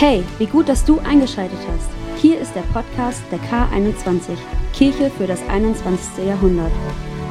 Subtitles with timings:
[0.00, 1.90] Hey, wie gut, dass du eingeschaltet hast.
[2.22, 4.38] Hier ist der Podcast der K21,
[4.72, 6.24] Kirche für das 21.
[6.24, 6.72] Jahrhundert.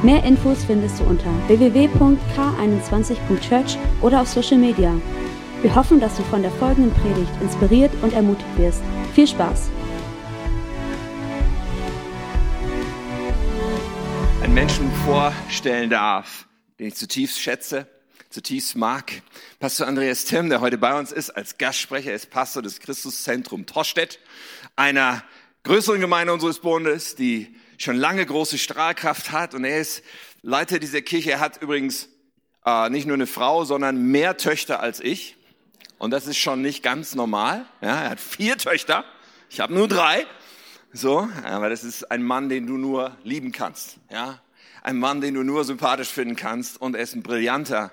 [0.04, 4.94] Mehr Infos findest du unter www.k21.church oder auf Social Media.
[5.62, 8.82] Wir hoffen, dass du von der folgenden Predigt inspiriert und ermutigt wirst.
[9.16, 9.68] Viel Spaß!
[14.44, 16.46] Einen Menschen vorstellen darf,
[16.78, 17.88] den ich zutiefst schätze,
[18.30, 19.22] zutiefst mag.
[19.58, 24.20] Pastor Andreas Timm, der heute bei uns ist, als Gastsprecher, ist Pastor des Christuszentrum Torstedt,
[24.76, 25.24] einer
[25.64, 29.52] größeren Gemeinde unseres Bundes, die schon lange große Strahlkraft hat.
[29.54, 30.04] Und er ist
[30.42, 31.32] Leiter dieser Kirche.
[31.32, 32.08] Er hat übrigens
[32.64, 35.36] äh, nicht nur eine Frau, sondern mehr Töchter als ich.
[35.98, 37.66] Und das ist schon nicht ganz normal.
[37.80, 39.04] Ja, er hat vier Töchter.
[39.48, 40.24] Ich habe nur drei.
[40.92, 43.96] So, aber das ist ein Mann, den du nur lieben kannst.
[44.08, 44.40] Ja,
[44.82, 46.80] ein Mann, den du nur sympathisch finden kannst.
[46.80, 47.92] Und er ist ein brillanter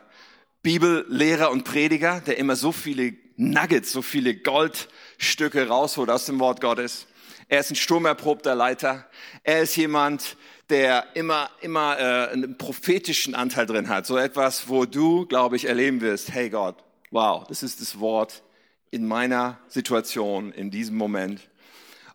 [0.67, 6.59] Bibellehrer und Prediger, der immer so viele Nuggets, so viele Goldstücke rausholt aus dem Wort
[6.59, 7.07] Gottes.
[7.47, 9.05] Er ist ein sturmerprobter Leiter.
[9.43, 10.35] Er ist jemand,
[10.69, 14.05] der immer, immer äh, einen prophetischen Anteil drin hat.
[14.05, 16.75] So etwas, wo du, glaube ich, erleben wirst, hey Gott,
[17.11, 18.43] wow, das ist das Wort
[18.91, 21.47] in meiner Situation, in diesem Moment.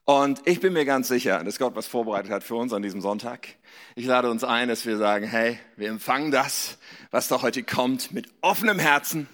[0.05, 3.01] Und ich bin mir ganz sicher, dass Gott was vorbereitet hat für uns an diesem
[3.01, 3.47] Sonntag.
[3.95, 6.79] Ich lade uns ein, dass wir sagen, hey, wir empfangen das,
[7.13, 9.29] was da heute kommt, mit offenem Herzen.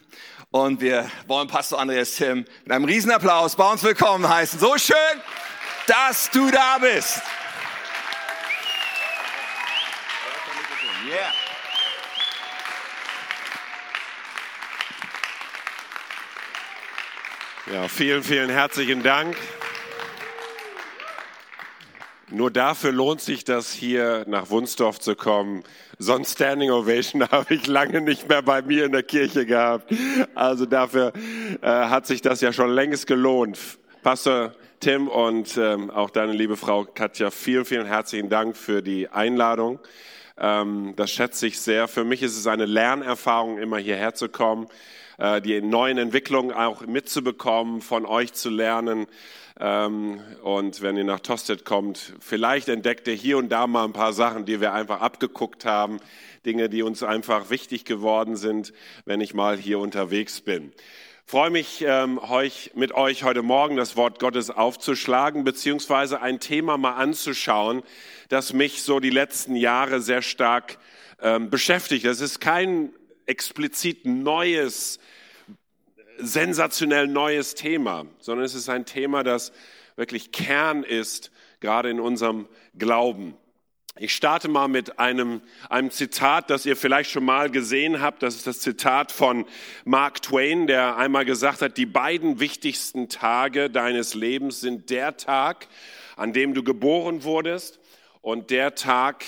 [0.51, 4.61] Und wir wollen Pastor Andreas Tim mit einem Riesenapplaus bei uns willkommen heißen.
[4.61, 4.97] So schön,
[5.87, 7.23] dass du da bist.
[11.07, 11.33] Yeah.
[17.73, 19.37] Ja, vielen, vielen herzlichen Dank.
[22.31, 25.65] Nur dafür lohnt sich das hier nach Wunsdorf zu kommen.
[25.99, 29.91] Sonst Standing Ovation habe ich lange nicht mehr bei mir in der Kirche gehabt.
[30.35, 31.13] Also dafür
[31.63, 33.59] äh, hat sich das ja schon längst gelohnt.
[34.03, 39.09] Pastor Tim und ähm, auch deine liebe Frau Katja, vielen, vielen herzlichen Dank für die
[39.09, 39.81] Einladung.
[40.39, 41.89] Ähm, das schätze ich sehr.
[41.89, 44.69] Für mich ist es eine Lernerfahrung, immer hierher zu kommen,
[45.17, 49.07] äh, die neuen Entwicklungen auch mitzubekommen, von euch zu lernen.
[49.61, 53.93] Ähm, und wenn ihr nach Tosted kommt, vielleicht entdeckt ihr hier und da mal ein
[53.93, 55.99] paar Sachen, die wir einfach abgeguckt haben,
[56.47, 58.73] Dinge, die uns einfach wichtig geworden sind,
[59.05, 60.73] wenn ich mal hier unterwegs bin.
[61.27, 66.79] Freue mich, ähm, euch, mit euch heute Morgen das Wort Gottes aufzuschlagen, beziehungsweise ein Thema
[66.79, 67.83] mal anzuschauen,
[68.29, 70.79] das mich so die letzten Jahre sehr stark
[71.21, 72.07] ähm, beschäftigt.
[72.07, 72.95] Das ist kein
[73.27, 75.01] explizit neues
[76.19, 79.53] sensationell neues Thema, sondern es ist ein Thema, das
[79.97, 81.31] wirklich Kern ist,
[81.61, 83.35] gerade in unserem Glauben.
[84.01, 88.23] Ich starte mal mit einem, einem Zitat, das ihr vielleicht schon mal gesehen habt.
[88.23, 89.45] Das ist das Zitat von
[89.85, 95.67] Mark Twain, der einmal gesagt hat, die beiden wichtigsten Tage deines Lebens sind der Tag,
[96.17, 97.81] an dem du geboren wurdest
[98.21, 99.25] und der Tag,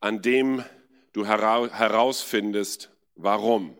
[0.00, 0.64] an dem
[1.12, 3.76] du herausfindest, warum.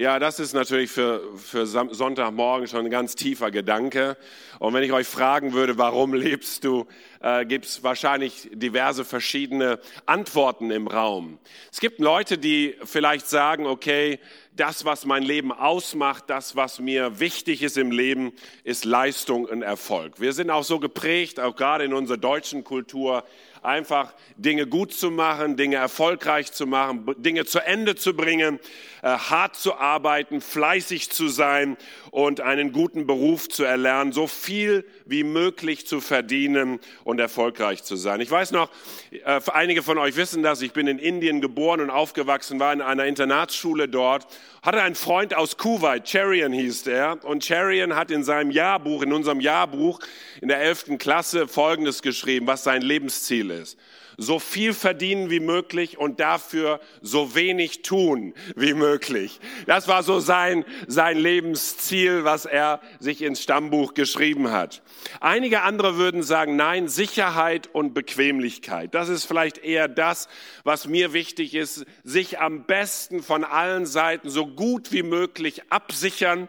[0.00, 4.16] Ja, das ist natürlich für, für Sonntagmorgen schon ein ganz tiefer Gedanke.
[4.58, 6.86] Und wenn ich euch fragen würde, warum lebst du,
[7.20, 11.38] äh, gibt es wahrscheinlich diverse verschiedene Antworten im Raum.
[11.70, 14.20] Es gibt Leute, die vielleicht sagen, okay,
[14.56, 18.32] das, was mein Leben ausmacht, das, was mir wichtig ist im Leben,
[18.64, 20.18] ist Leistung und Erfolg.
[20.18, 23.24] Wir sind auch so geprägt, auch gerade in unserer deutschen Kultur,
[23.62, 28.58] einfach Dinge gut zu machen, Dinge erfolgreich zu machen, Dinge zu Ende zu bringen,
[29.02, 31.76] äh, hart zu arbeiten, fleißig zu sein
[32.10, 37.96] und einen guten Beruf zu erlernen, so viel wie möglich zu verdienen und erfolgreich zu
[37.96, 38.20] sein.
[38.20, 38.70] Ich weiß noch,
[39.10, 42.80] äh, einige von euch wissen das, ich bin in Indien geboren und aufgewachsen, war in
[42.80, 44.26] einer Internatsschule dort,
[44.62, 49.12] hatte einen Freund aus Kuwait, Cherian hieß der, und Cherian hat in seinem Jahrbuch, in
[49.12, 50.00] unserem Jahrbuch
[50.40, 50.98] in der 11.
[50.98, 53.78] Klasse Folgendes geschrieben, was sein Lebensziel ist
[54.20, 59.40] so viel verdienen wie möglich und dafür so wenig tun wie möglich.
[59.66, 64.82] Das war so sein, sein Lebensziel, was er sich ins Stammbuch geschrieben hat.
[65.20, 68.94] Einige andere würden sagen, nein, Sicherheit und Bequemlichkeit.
[68.94, 70.28] Das ist vielleicht eher das,
[70.64, 76.48] was mir wichtig ist, sich am besten von allen Seiten so gut wie möglich absichern,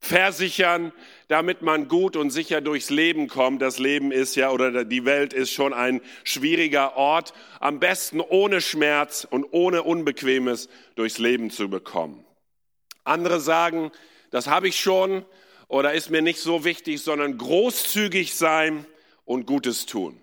[0.00, 0.92] versichern,
[1.28, 3.62] damit man gut und sicher durchs Leben kommt.
[3.62, 7.32] Das Leben ist ja oder die Welt ist schon ein schwieriger Ort.
[7.60, 12.24] Am besten ohne Schmerz und ohne Unbequemes durchs Leben zu bekommen.
[13.04, 13.90] Andere sagen,
[14.30, 15.24] das habe ich schon
[15.68, 18.86] oder ist mir nicht so wichtig, sondern großzügig sein
[19.24, 20.20] und Gutes tun.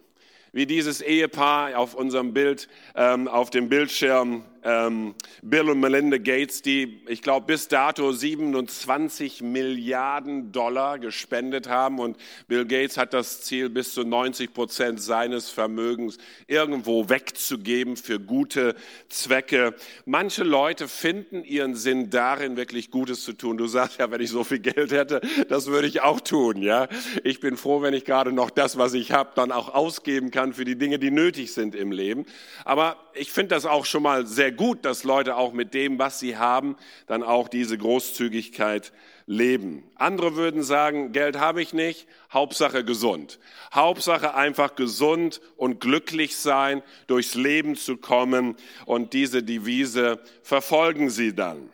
[0.51, 6.61] Wie dieses Ehepaar auf unserem Bild, ähm, auf dem Bildschirm ähm, Bill und Melinda Gates,
[6.61, 11.99] die, ich glaube, bis dato 27 Milliarden Dollar gespendet haben.
[11.99, 12.17] Und
[12.47, 16.17] Bill Gates hat das Ziel, bis zu 90 Prozent seines Vermögens
[16.47, 18.75] irgendwo wegzugeben für gute
[19.09, 19.75] Zwecke.
[20.05, 23.57] Manche Leute finden ihren Sinn darin, wirklich Gutes zu tun.
[23.57, 26.61] Du sagst ja, wenn ich so viel Geld hätte, das würde ich auch tun.
[26.61, 26.87] Ja,
[27.23, 30.53] Ich bin froh, wenn ich gerade noch das, was ich habe, dann auch ausgeben kann
[30.53, 32.25] für die Dinge, die nötig sind im Leben.
[32.65, 36.19] Aber ich finde das auch schon mal sehr gut, dass Leute auch mit dem, was
[36.19, 36.75] sie haben,
[37.07, 38.93] dann auch diese Großzügigkeit
[39.25, 39.83] leben.
[39.95, 43.39] Andere würden sagen, Geld habe ich nicht, Hauptsache gesund.
[43.73, 48.55] Hauptsache einfach gesund und glücklich sein, durchs Leben zu kommen
[48.85, 51.69] und diese Devise verfolgen sie dann.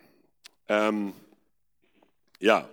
[0.68, 1.12] Ähm,
[2.38, 2.68] ja.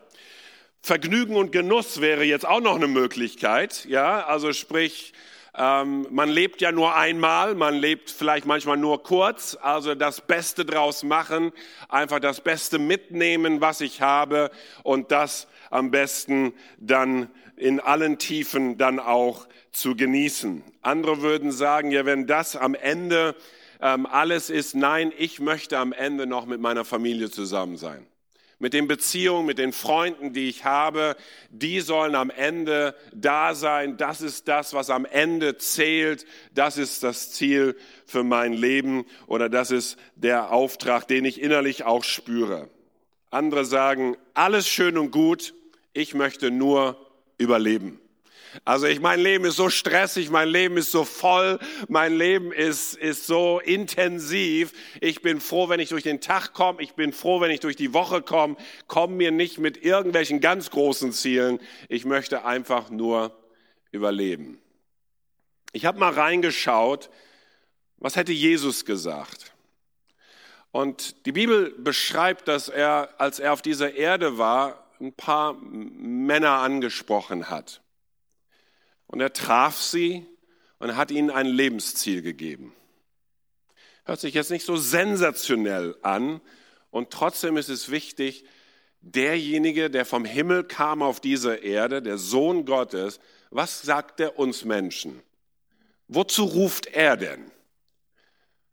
[0.81, 5.13] Vergnügen und Genuss wäre jetzt auch noch eine Möglichkeit, ja, also sprich,
[5.57, 10.65] ähm, man lebt ja nur einmal, man lebt vielleicht manchmal nur kurz, also das Beste
[10.65, 11.51] draus machen,
[11.87, 14.51] einfach das Beste mitnehmen, was ich habe
[14.83, 20.63] und das am besten dann in allen Tiefen dann auch zu genießen.
[20.81, 23.35] Andere würden sagen, ja, wenn das am Ende
[23.81, 28.05] ähm, alles ist, nein, ich möchte am Ende noch mit meiner Familie zusammen sein
[28.59, 31.15] mit den Beziehungen, mit den Freunden, die ich habe,
[31.49, 33.97] die sollen am Ende da sein.
[33.97, 36.25] Das ist das, was am Ende zählt.
[36.53, 37.75] Das ist das Ziel
[38.05, 42.69] für mein Leben oder das ist der Auftrag, den ich innerlich auch spüre.
[43.29, 45.53] Andere sagen, alles schön und gut,
[45.93, 46.97] ich möchte nur
[47.37, 47.99] überleben.
[48.63, 52.95] Also ich, mein Leben ist so stressig, mein Leben ist so voll, mein Leben ist,
[52.95, 54.71] ist so intensiv.
[55.01, 56.81] Ich bin froh, wenn ich durch den Tag komme.
[56.81, 58.55] Ich bin froh, wenn ich durch die Woche komme.
[58.87, 61.59] Komm mir nicht mit irgendwelchen ganz großen Zielen.
[61.89, 63.35] Ich möchte einfach nur
[63.91, 64.59] überleben.
[65.73, 67.09] Ich habe mal reingeschaut,
[67.97, 69.53] was hätte Jesus gesagt?
[70.71, 76.59] Und die Bibel beschreibt, dass er, als er auf dieser Erde war, ein paar Männer
[76.59, 77.81] angesprochen hat.
[79.15, 80.25] Und er traf sie
[80.77, 82.73] und hat ihnen ein Lebensziel gegeben.
[84.03, 86.41] Hört sich jetzt nicht so sensationell an
[86.91, 88.43] und trotzdem ist es wichtig,
[88.99, 93.21] derjenige, der vom Himmel kam auf diese Erde, der Sohn Gottes,
[93.51, 95.21] was sagt er uns Menschen?
[96.09, 97.49] Wozu ruft er denn?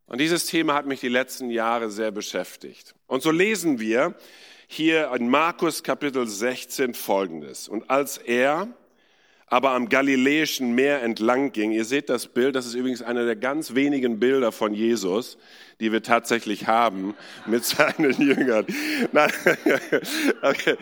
[0.06, 2.97] Und dieses Thema hat mich die letzten Jahre sehr beschäftigt.
[3.06, 4.17] Und so lesen wir
[4.67, 7.69] hier in Markus Kapitel 16 Folgendes.
[7.69, 8.67] Und als er,
[9.52, 11.72] aber am Galiläischen Meer entlang ging.
[11.72, 15.37] Ihr seht das Bild, das ist übrigens einer der ganz wenigen Bilder von Jesus,
[15.78, 17.14] die wir tatsächlich haben
[17.44, 18.64] mit seinen Jüngern.
[19.12, 19.31] Nein,
[20.43, 20.76] okay.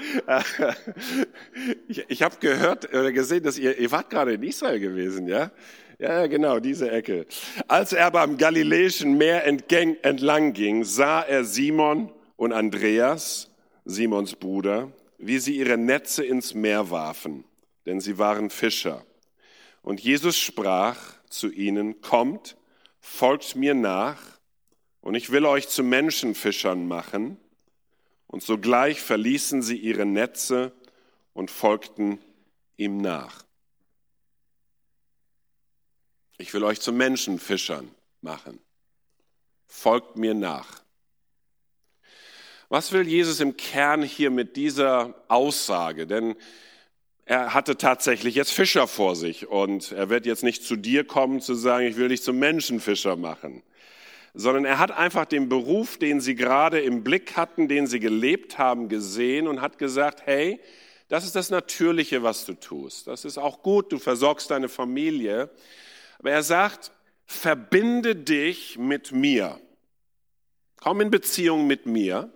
[1.89, 5.51] Ich, ich habe gehört oder gesehen, dass ihr, ihr wart gerade in Israel gewesen, ja?
[5.99, 7.27] Ja, genau, diese Ecke.
[7.67, 13.51] Als er aber am Galiläischen Meer entlang ging, sah er Simon und Andreas,
[13.85, 17.45] Simons Bruder, wie sie ihre Netze ins Meer warfen
[17.91, 19.05] denn sie waren Fischer.
[19.83, 20.97] Und Jesus sprach
[21.29, 22.57] zu ihnen, kommt,
[23.01, 24.23] folgt mir nach,
[25.01, 27.37] und ich will euch zu Menschenfischern machen.
[28.29, 30.71] Und sogleich verließen sie ihre Netze
[31.33, 32.21] und folgten
[32.77, 33.45] ihm nach.
[36.39, 38.61] Ich will euch zu Menschenfischern machen.
[39.67, 40.81] Folgt mir nach.
[42.69, 46.07] Was will Jesus im Kern hier mit dieser Aussage?
[46.07, 46.37] Denn
[47.31, 51.41] er hatte tatsächlich jetzt Fischer vor sich und er wird jetzt nicht zu dir kommen
[51.41, 53.63] zu sagen, ich will dich zum Menschenfischer machen,
[54.35, 58.59] sondern er hat einfach den Beruf, den sie gerade im Blick hatten, den sie gelebt
[58.59, 60.59] haben, gesehen und hat gesagt, hey,
[61.07, 63.07] das ist das Natürliche, was du tust.
[63.07, 65.51] Das ist auch gut, du versorgst deine Familie.
[66.19, 66.91] Aber er sagt,
[67.27, 69.61] verbinde dich mit mir.
[70.81, 72.33] Komm in Beziehung mit mir.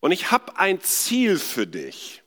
[0.00, 2.22] Und ich habe ein Ziel für dich.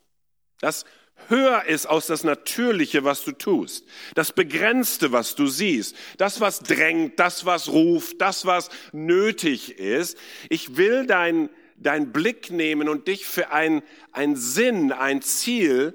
[0.59, 0.85] Das
[1.29, 6.59] höher ist aus das Natürliche, was du tust, das Begrenzte, was du siehst, das, was
[6.59, 10.17] drängt, das, was ruft, das, was nötig ist.
[10.49, 15.93] Ich will deinen dein Blick nehmen und dich für ein, ein Sinn, ein Ziel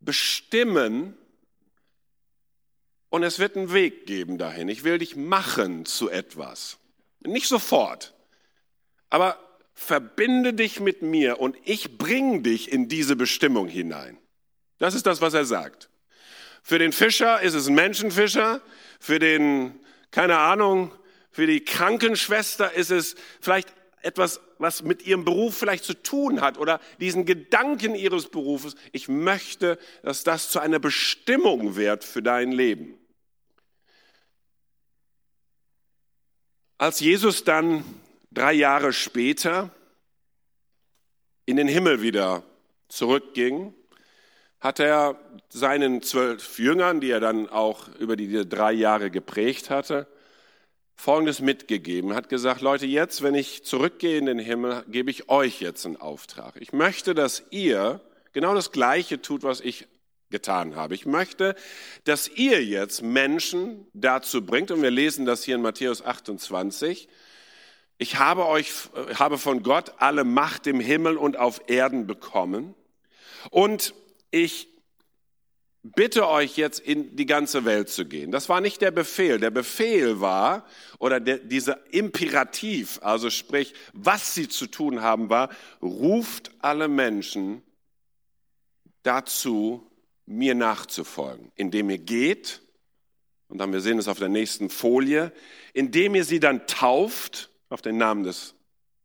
[0.00, 1.16] bestimmen.
[3.10, 4.68] Und es wird einen Weg geben dahin.
[4.68, 6.78] Ich will dich machen zu etwas.
[7.20, 8.14] Nicht sofort,
[9.08, 9.38] aber
[9.72, 14.18] verbinde dich mit mir und ich bringe dich in diese Bestimmung hinein.
[14.78, 15.88] Das ist das, was er sagt.
[16.62, 18.60] Für den Fischer ist es ein Menschenfischer,
[18.98, 19.78] für den,
[20.10, 20.92] keine Ahnung,
[21.30, 26.58] für die Krankenschwester ist es vielleicht etwas, was mit ihrem Beruf vielleicht zu tun hat
[26.58, 28.76] oder diesen Gedanken ihres Berufes.
[28.92, 32.98] Ich möchte, dass das zu einer Bestimmung wird für dein Leben.
[36.78, 37.84] Als Jesus dann
[38.30, 39.70] drei Jahre später
[41.46, 42.42] in den Himmel wieder
[42.88, 43.74] zurückging,
[44.64, 45.16] hat er
[45.50, 50.06] seinen zwölf Jüngern, die er dann auch über die drei Jahre geprägt hatte,
[50.96, 52.14] Folgendes mitgegeben.
[52.14, 55.98] Hat gesagt, Leute, jetzt, wenn ich zurückgehe in den Himmel, gebe ich euch jetzt einen
[55.98, 56.54] Auftrag.
[56.56, 58.00] Ich möchte, dass ihr
[58.32, 59.86] genau das Gleiche tut, was ich
[60.30, 60.94] getan habe.
[60.94, 61.56] Ich möchte,
[62.04, 67.06] dass ihr jetzt Menschen dazu bringt, und wir lesen das hier in Matthäus 28,
[67.98, 68.72] ich habe euch,
[69.18, 72.74] habe von Gott alle Macht im Himmel und auf Erden bekommen
[73.50, 73.94] und
[74.34, 74.68] ich
[75.84, 78.32] bitte euch jetzt in die ganze Welt zu gehen.
[78.32, 79.38] Das war nicht der Befehl.
[79.38, 80.66] Der Befehl war,
[80.98, 85.50] oder der, dieser Imperativ, also sprich, was sie zu tun haben, war,
[85.80, 87.62] ruft alle Menschen
[89.02, 89.88] dazu,
[90.26, 92.62] mir nachzufolgen, indem ihr geht,
[93.48, 95.30] und dann wir sehen es auf der nächsten Folie,
[95.74, 98.54] indem ihr sie dann tauft auf den Namen des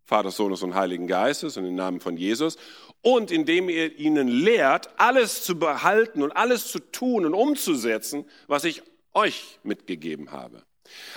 [0.05, 2.57] Vaters, Sohnes und Heiligen Geistes und den Namen von Jesus
[3.01, 8.63] und indem ihr ihnen lehrt, alles zu behalten und alles zu tun und umzusetzen, was
[8.63, 10.63] ich euch mitgegeben habe.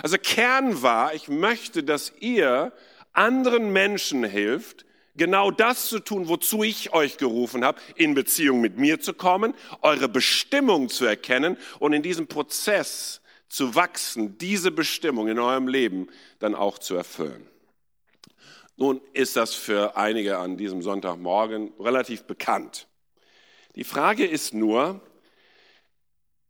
[0.02, 2.72] Also Kern war, ich möchte, dass ihr
[3.12, 4.84] anderen Menschen hilft,
[5.16, 9.54] genau das zu tun, wozu ich euch gerufen habe, in Beziehung mit mir zu kommen,
[9.82, 16.08] eure Bestimmung zu erkennen und in diesem Prozess zu wachsen, diese Bestimmung in eurem Leben
[16.38, 17.46] dann auch zu erfüllen.
[18.76, 22.88] Nun ist das für einige an diesem Sonntagmorgen relativ bekannt.
[23.74, 25.00] Die Frage ist nur,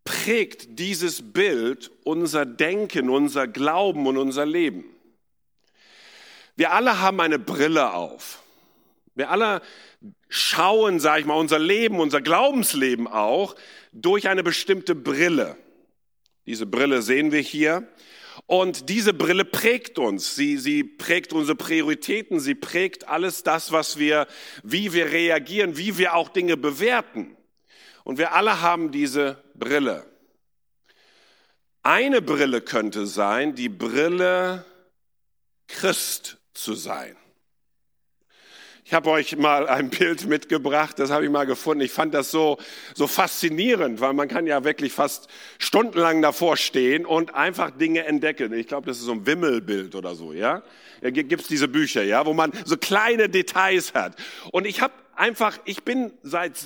[0.04, 4.84] prägt dieses Bild unser Denken, unser Glauben und unser Leben?
[6.56, 8.42] Wir alle haben eine Brille auf.
[9.14, 9.62] Wir alle
[10.28, 13.54] schauen, sage ich mal, unser Leben, unser Glaubensleben auch
[13.92, 15.56] durch eine bestimmte Brille.
[16.46, 17.86] Diese Brille sehen wir hier.
[18.46, 20.34] Und diese Brille prägt uns.
[20.34, 22.40] Sie, sie prägt unsere Prioritäten.
[22.40, 24.26] Sie prägt alles das, was wir,
[24.62, 27.36] wie wir reagieren, wie wir auch Dinge bewerten.
[28.04, 30.06] Und wir alle haben diese Brille.
[31.82, 34.64] Eine Brille könnte sein, die Brille
[35.66, 37.16] Christ zu sein.
[38.92, 41.82] Ich habe euch mal ein Bild mitgebracht, das habe ich mal gefunden.
[41.82, 42.58] Ich fand das so,
[42.94, 48.52] so faszinierend, weil man kann ja wirklich fast stundenlang davor stehen und einfach Dinge entdecken.
[48.52, 50.62] Ich glaube, das ist so ein Wimmelbild oder so, ja.
[51.00, 54.14] Da gibt's diese Bücher, ja, wo man so kleine Details hat.
[54.50, 56.58] Und ich habe einfach, ich bin seit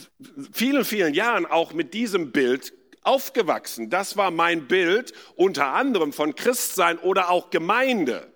[0.50, 3.88] vielen, vielen Jahren auch mit diesem Bild aufgewachsen.
[3.88, 8.26] Das war mein Bild unter anderem von Christsein oder auch Gemeinde.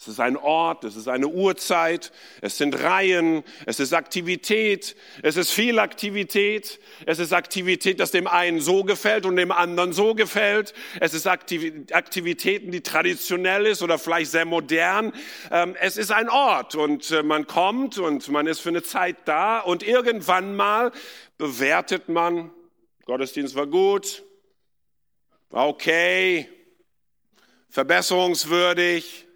[0.00, 5.36] Es ist ein Ort, es ist eine Uhrzeit, es sind Reihen, es ist Aktivität, es
[5.36, 10.14] ist viel Aktivität, es ist Aktivität, das dem einen so gefällt und dem anderen so
[10.14, 10.72] gefällt.
[11.00, 15.12] Es ist Aktivitäten, die traditionell ist oder vielleicht sehr modern.
[15.50, 19.16] Ähm, es ist ein Ort und äh, man kommt und man ist für eine Zeit
[19.26, 20.92] da und irgendwann mal
[21.36, 22.50] bewertet man,
[23.04, 24.22] Gottesdienst war gut,
[25.50, 26.48] war okay,
[27.68, 29.26] verbesserungswürdig,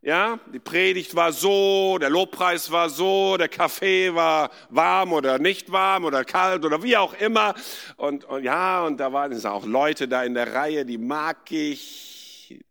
[0.00, 5.72] ja, die Predigt war so, der Lobpreis war so, der Kaffee war warm oder nicht
[5.72, 7.54] warm oder kalt oder wie auch immer.
[7.96, 12.64] Und, und ja, und da waren auch Leute da in der Reihe, die mag ich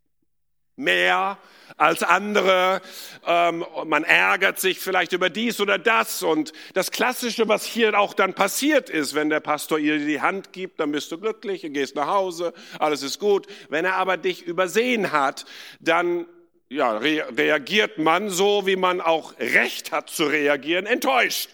[0.76, 1.36] mehr
[1.76, 2.80] als andere.
[3.26, 6.22] Ähm, man ärgert sich vielleicht über dies oder das.
[6.22, 10.54] Und das Klassische, was hier auch dann passiert ist, wenn der Pastor ihr die Hand
[10.54, 13.46] gibt, dann bist du glücklich, du gehst nach Hause, alles ist gut.
[13.68, 15.44] Wenn er aber dich übersehen hat,
[15.78, 16.26] dann
[16.68, 21.50] ja, re reagiert man so, wie man auch Recht hat zu reagieren, enttäuscht.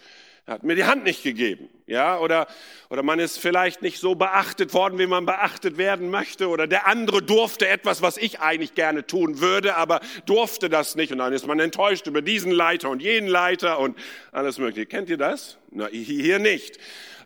[0.46, 2.46] Er hat mir die Hand nicht gegeben, ja, oder,
[2.90, 6.86] oder man ist vielleicht nicht so beachtet worden, wie man beachtet werden möchte, oder der
[6.86, 11.32] andere durfte etwas, was ich eigentlich gerne tun würde, aber durfte das nicht, und dann
[11.32, 13.96] ist man enttäuscht über diesen Leiter und jenen Leiter und
[14.32, 14.84] alles Mögliche.
[14.84, 15.56] Kennt ihr das?
[15.70, 16.78] Na, hier nicht.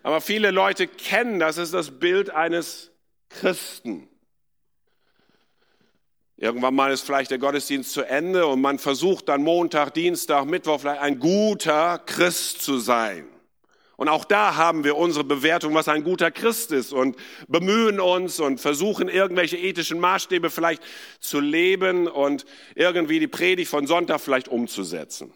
[0.05, 2.93] Aber viele Leute kennen das, ist das Bild eines
[3.31, 4.09] Christen.
[6.41, 10.81] Irgendwann mal ist vielleicht der Gottesdienst zu Ende und man versucht dann Montag, Dienstag, Mittwoch
[10.81, 13.29] vielleicht ein guter Christ zu sein.
[13.97, 17.17] Und auch da haben wir unsere Bewertung, was ein guter Christ ist und
[17.49, 20.81] bemühen uns und versuchen irgendwelche ethischen Maßstäbe vielleicht
[21.19, 22.45] zu leben und
[22.77, 25.35] irgendwie die Predigt von Sonntag vielleicht umzusetzen.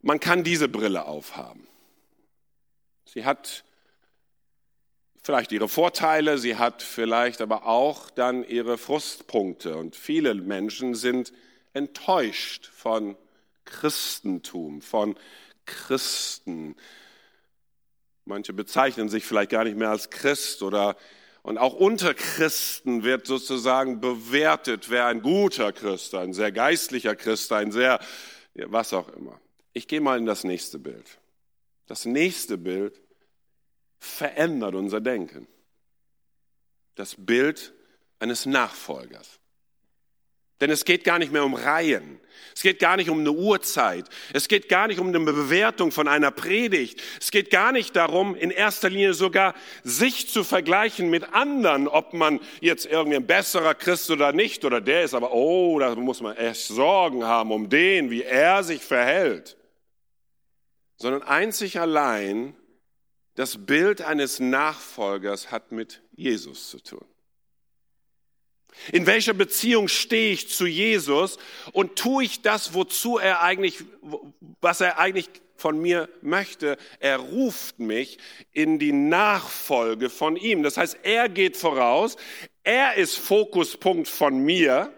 [0.00, 1.68] Man kann diese Brille aufhaben.
[3.04, 3.64] Sie hat
[5.28, 9.76] vielleicht ihre Vorteile, sie hat vielleicht aber auch dann ihre Frustpunkte.
[9.76, 11.34] Und viele Menschen sind
[11.74, 13.14] enttäuscht von
[13.66, 15.18] Christentum, von
[15.66, 16.76] Christen.
[18.24, 20.96] Manche bezeichnen sich vielleicht gar nicht mehr als Christ oder
[21.42, 27.52] Und auch unter Christen wird sozusagen bewertet, wer ein guter Christ, ein sehr geistlicher Christ,
[27.52, 28.00] ein sehr,
[28.54, 29.38] was auch immer.
[29.74, 31.18] Ich gehe mal in das nächste Bild.
[31.86, 32.98] Das nächste Bild
[33.98, 35.46] verändert unser Denken.
[36.94, 37.72] Das Bild
[38.18, 39.38] eines Nachfolgers.
[40.60, 42.18] Denn es geht gar nicht mehr um Reihen.
[42.54, 44.08] Es geht gar nicht um eine Uhrzeit.
[44.32, 47.00] Es geht gar nicht um eine Bewertung von einer Predigt.
[47.20, 52.12] Es geht gar nicht darum, in erster Linie sogar sich zu vergleichen mit anderen, ob
[52.12, 56.20] man jetzt irgendwie ein besserer Christ oder nicht, oder der ist aber, oh, da muss
[56.20, 59.56] man echt Sorgen haben um den, wie er sich verhält.
[60.96, 62.56] Sondern einzig allein
[63.38, 67.04] das Bild eines Nachfolgers hat mit Jesus zu tun.
[68.90, 71.38] In welcher Beziehung stehe ich zu Jesus
[71.72, 73.84] und tue ich das, wozu er eigentlich,
[74.60, 76.78] was er eigentlich von mir möchte?
[76.98, 78.18] Er ruft mich
[78.50, 80.64] in die Nachfolge von ihm.
[80.64, 82.16] Das heißt, er geht voraus.
[82.64, 84.92] Er ist Fokuspunkt von mir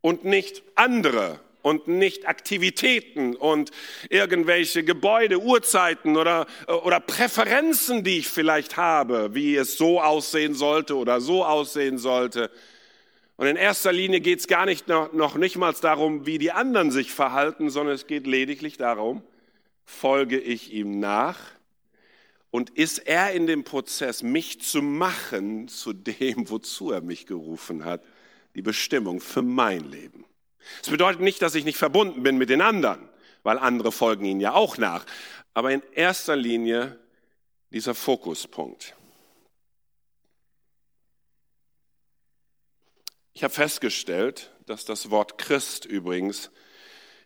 [0.00, 3.70] und nicht andere und nicht Aktivitäten und
[4.10, 10.94] irgendwelche Gebäude, Uhrzeiten oder, oder Präferenzen, die ich vielleicht habe, wie es so aussehen sollte
[10.94, 12.50] oder so aussehen sollte.
[13.36, 16.52] Und in erster Linie geht es gar nicht noch, noch nicht mal darum, wie die
[16.52, 19.22] anderen sich verhalten, sondern es geht lediglich darum,
[19.86, 21.38] folge ich ihm nach
[22.50, 27.86] und ist er in dem Prozess, mich zu machen zu dem, wozu er mich gerufen
[27.86, 28.04] hat,
[28.54, 30.26] die Bestimmung für mein Leben.
[30.82, 33.08] Es bedeutet nicht, dass ich nicht verbunden bin mit den anderen,
[33.42, 35.04] weil andere folgen ihnen ja auch nach,
[35.52, 36.98] aber in erster Linie
[37.70, 38.94] dieser Fokuspunkt.
[43.32, 46.50] Ich habe festgestellt, dass das Wort Christ übrigens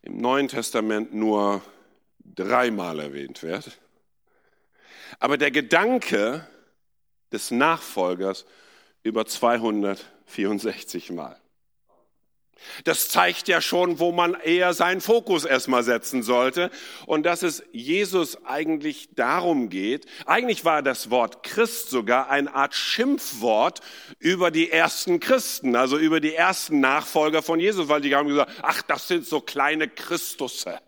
[0.03, 1.63] im Neuen Testament nur
[2.25, 3.79] dreimal erwähnt wird.
[5.19, 6.47] Aber der Gedanke
[7.33, 8.47] des Nachfolgers
[9.03, 11.39] über 264 Mal.
[12.85, 16.71] Das zeigt ja schon, wo man eher seinen Fokus erstmal setzen sollte
[17.07, 20.07] und dass es Jesus eigentlich darum geht.
[20.27, 23.81] Eigentlich war das Wort Christ sogar eine Art Schimpfwort
[24.19, 28.53] über die ersten Christen, also über die ersten Nachfolger von Jesus, weil die haben gesagt,
[28.63, 30.81] ach, das sind so kleine Christusse.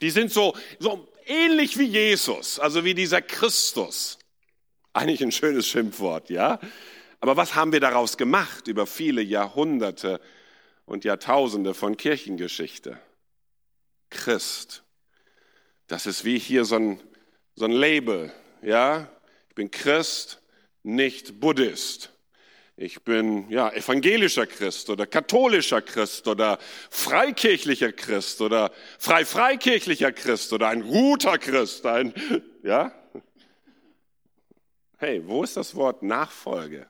[0.00, 4.18] Die sind so, so ähnlich wie Jesus, also wie dieser Christus.
[4.92, 6.58] Eigentlich ein schönes Schimpfwort, ja?
[7.20, 10.20] Aber was haben wir daraus gemacht über viele Jahrhunderte
[10.84, 12.98] und Jahrtausende von Kirchengeschichte?
[14.10, 14.82] Christ.
[15.86, 17.00] Das ist wie hier so ein,
[17.54, 19.08] so ein Label, ja?
[19.48, 20.40] Ich bin Christ,
[20.82, 22.12] nicht Buddhist.
[22.78, 26.58] Ich bin ja evangelischer Christ oder katholischer Christ oder
[26.90, 32.12] freikirchlicher Christ oder frei-freikirchlicher Christ oder ein guter Christ, ein
[32.62, 32.92] ja?
[34.98, 36.86] Hey, wo ist das Wort Nachfolge?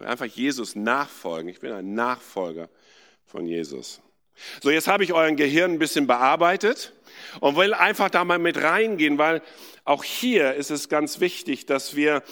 [0.00, 1.48] Einfach Jesus nachfolgen.
[1.48, 2.68] Ich bin ein Nachfolger
[3.26, 4.00] von Jesus.
[4.62, 6.92] So, jetzt habe ich euren Gehirn ein bisschen bearbeitet
[7.40, 9.42] und will einfach da mal mit reingehen, weil
[9.84, 12.22] auch hier ist es ganz wichtig, dass wir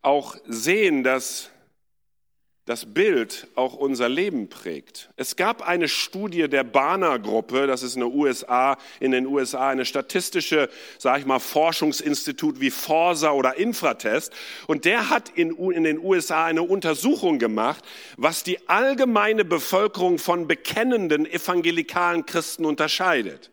[0.00, 1.50] auch sehen, dass
[2.68, 5.08] das Bild auch unser Leben prägt.
[5.16, 10.68] Es gab eine Studie der Barner-Gruppe, das ist eine USA, in den USA eine statistische,
[10.98, 14.34] sage ich mal, Forschungsinstitut wie Forsa oder Infratest.
[14.66, 17.82] Und der hat in, in den USA eine Untersuchung gemacht,
[18.18, 23.50] was die allgemeine Bevölkerung von bekennenden evangelikalen Christen unterscheidet.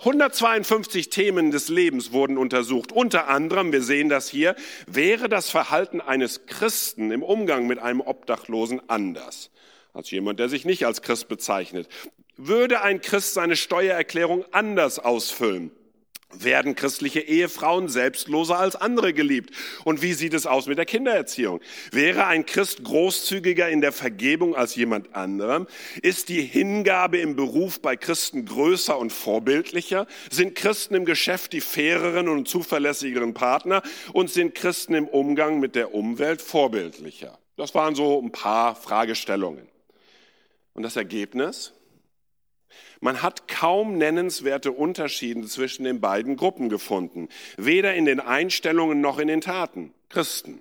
[0.00, 2.90] 152 Themen des Lebens wurden untersucht.
[2.90, 8.00] Unter anderem, wir sehen das hier, wäre das Verhalten eines Christen im Umgang mit einem
[8.00, 9.50] Obdachlosen anders
[9.92, 11.88] als jemand, der sich nicht als Christ bezeichnet.
[12.36, 15.70] Würde ein Christ seine Steuererklärung anders ausfüllen?
[16.32, 19.54] Werden christliche Ehefrauen selbstloser als andere geliebt?
[19.84, 21.60] Und wie sieht es aus mit der Kindererziehung?
[21.90, 25.66] Wäre ein Christ großzügiger in der Vergebung als jemand anderem?
[26.02, 30.06] Ist die Hingabe im Beruf bei Christen größer und vorbildlicher?
[30.30, 33.82] Sind Christen im Geschäft die faireren und zuverlässigeren Partner?
[34.12, 37.38] Und sind Christen im Umgang mit der Umwelt vorbildlicher?
[37.56, 39.66] Das waren so ein paar Fragestellungen.
[40.74, 41.72] Und das Ergebnis?
[43.00, 49.18] Man hat kaum nennenswerte Unterschiede zwischen den beiden Gruppen gefunden, weder in den Einstellungen noch
[49.18, 49.94] in den Taten.
[50.10, 50.60] Christen.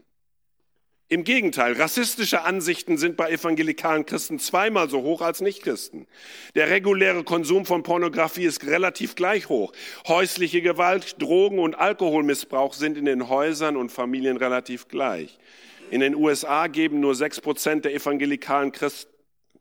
[1.11, 6.05] Im Gegenteil, rassistische Ansichten sind bei evangelikalen Christen zweimal so hoch als Nichtchristen.
[6.53, 9.73] Der reguläre Konsum von Pornografie ist relativ gleich hoch.
[10.07, 15.39] Häusliche Gewalt, Drogen und Alkoholmissbrauch sind in den Häusern und Familien relativ gleich.
[15.89, 19.08] In den USA geben nur sechs Prozent der evangelikalen Christen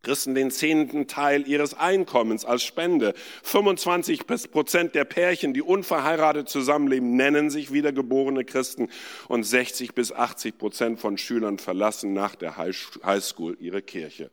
[0.02, 3.14] Christen den zehnten Teil ihres Einkommens als Spende.
[3.42, 8.88] 25 Prozent der Pärchen, die unverheiratet zusammenleben, nennen sich wiedergeborene Christen
[9.26, 14.30] und 60 bis 80 Prozent von Schülern verlassen nach der Highschool ihre Kirche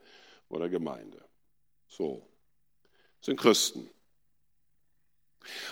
[0.50, 1.24] oder Gemeinde.
[1.88, 2.28] So,
[3.22, 3.90] sind Christen.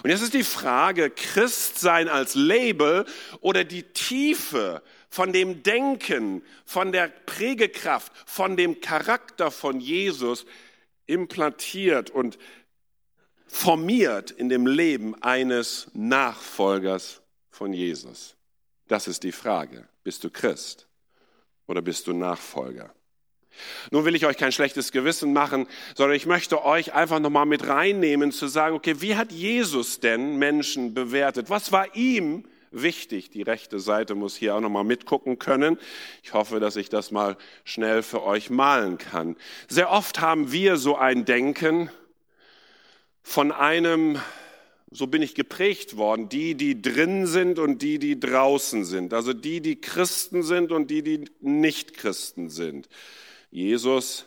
[0.03, 3.06] Und jetzt ist die Frage, Christsein als Label
[3.41, 10.47] oder die Tiefe von dem Denken, von der Prägekraft, von dem Charakter von Jesus
[11.06, 12.39] implantiert und
[13.45, 17.21] formiert in dem Leben eines Nachfolgers
[17.52, 18.36] von Jesus?
[18.88, 19.88] Das ist die Frage.
[20.04, 20.88] Bist du Christ
[21.67, 22.91] oder bist du Nachfolger?
[23.91, 27.67] Nun will ich euch kein schlechtes Gewissen machen, sondern ich möchte euch einfach nochmal mit
[27.67, 31.52] reinnehmen, zu sagen, okay, wie hat Jesus denn Menschen bewertet?
[31.52, 33.29] Was war ihm wichtig.
[33.29, 35.77] Die rechte Seite muss hier auch nochmal mitgucken können.
[36.23, 39.36] Ich hoffe, dass ich das mal schnell für euch malen kann.
[39.67, 41.89] Sehr oft haben wir so ein Denken
[43.21, 44.19] von einem,
[44.91, 49.13] so bin ich geprägt worden, die, die drin sind und die, die draußen sind.
[49.13, 52.89] Also die, die Christen sind und die, die nicht Christen sind.
[53.49, 54.25] Jesus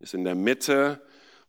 [0.00, 1.00] ist in der Mitte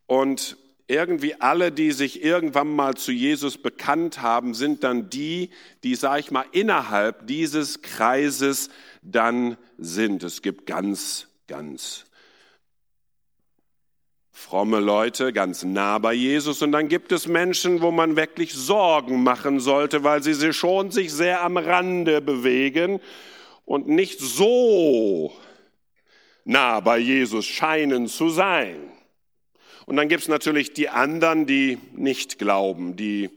[0.06, 0.56] und
[0.88, 5.50] irgendwie alle, die sich irgendwann mal zu Jesus bekannt haben, sind dann die,
[5.84, 8.70] die, sag ich mal, innerhalb dieses Kreises
[9.02, 10.22] dann sind.
[10.22, 12.06] Es gibt ganz, ganz
[14.32, 16.62] fromme Leute, ganz nah bei Jesus.
[16.62, 20.90] Und dann gibt es Menschen, wo man wirklich Sorgen machen sollte, weil sie sich schon
[20.90, 23.00] sich sehr am Rande bewegen
[23.66, 25.34] und nicht so
[26.44, 28.97] nah bei Jesus scheinen zu sein.
[29.88, 33.30] Und dann gibt es natürlich die anderen, die nicht glauben, die,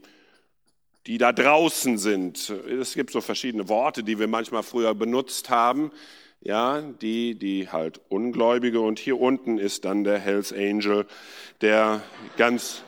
[1.06, 2.50] die da draußen sind.
[2.50, 5.92] Es gibt so verschiedene Worte, die wir manchmal früher benutzt haben.
[6.42, 8.82] Ja, die, die halt Ungläubige.
[8.82, 11.06] Und hier unten ist dann der Hells Angel,
[11.62, 12.02] der
[12.36, 12.82] ganz,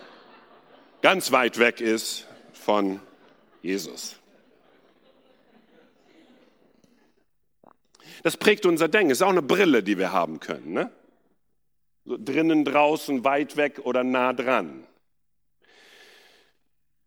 [1.01, 3.01] ganz weit weg ist von
[3.63, 4.17] Jesus.
[8.23, 9.11] Das prägt unser Denken.
[9.11, 10.75] Ist auch eine Brille, die wir haben können.
[10.75, 10.91] Ne?
[12.05, 14.87] So drinnen, draußen, weit weg oder nah dran.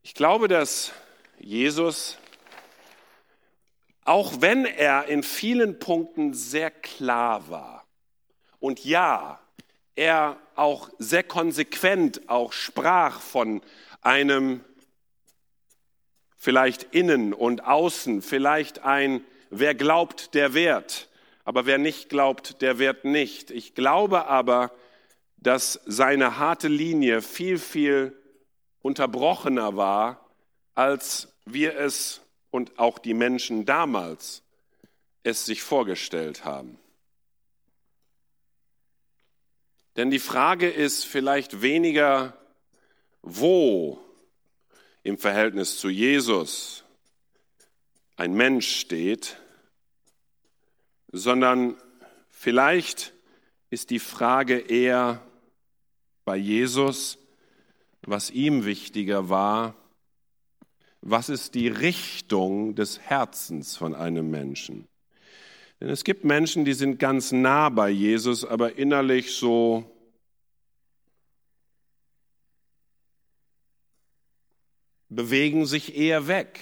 [0.01, 0.91] Ich glaube, dass
[1.38, 2.17] Jesus,
[4.05, 7.86] auch wenn er in vielen Punkten sehr klar war
[8.60, 9.39] und ja,
[9.95, 13.62] er auch sehr konsequent auch sprach von
[14.01, 14.63] einem
[16.38, 21.10] vielleicht innen und außen, vielleicht ein, wer glaubt, der wert,
[21.43, 23.51] aber wer nicht glaubt, der wert nicht.
[23.51, 24.71] Ich glaube aber,
[25.38, 28.17] dass seine harte Linie viel, viel
[28.82, 30.30] unterbrochener war,
[30.76, 32.21] als wir es
[32.52, 34.43] und auch die Menschen damals
[35.23, 36.80] es sich vorgestellt haben.
[39.95, 42.38] Denn die Frage ist vielleicht weniger,
[43.21, 44.00] wo
[45.04, 46.84] im Verhältnis zu Jesus
[48.15, 49.38] ein Mensch steht,
[51.12, 51.76] sondern
[52.30, 53.13] vielleicht
[53.69, 55.21] ist die Frage eher,
[56.28, 57.18] bei Jesus,
[58.02, 59.76] was ihm wichtiger war,
[61.00, 64.90] was ist die Richtung des Herzens von einem Menschen.
[65.80, 69.90] Denn es gibt Menschen, die sind ganz nah bei Jesus, aber innerlich so
[75.08, 76.60] bewegen sich eher weg.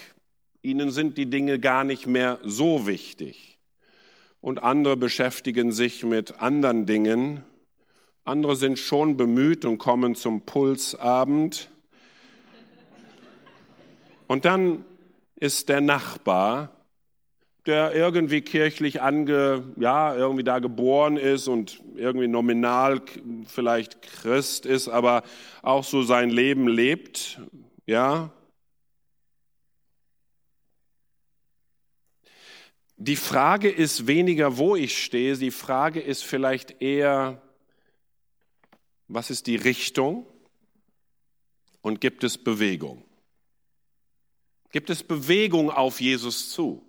[0.62, 3.58] Ihnen sind die Dinge gar nicht mehr so wichtig.
[4.42, 7.44] Und andere beschäftigen sich mit anderen Dingen,
[8.26, 11.70] andere sind schon bemüht und kommen zum Pulsabend.
[14.28, 14.84] Und dann
[15.36, 16.72] ist der Nachbar,
[17.68, 23.02] der irgendwie kirchlich ange, ja, irgendwie da geboren ist und irgendwie nominal
[23.48, 25.24] vielleicht Christ ist, aber
[25.62, 27.40] auch so sein Leben lebt,
[27.86, 28.32] ja.
[32.98, 37.42] Die Frage ist weniger, wo ich stehe, die Frage ist vielleicht eher,
[39.08, 40.26] was ist die Richtung?
[41.82, 43.04] Und gibt es Bewegung?
[44.72, 46.84] Gibt es Bewegung auf Jesus zu?